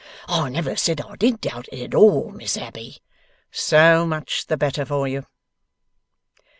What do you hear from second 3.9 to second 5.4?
much the better for you.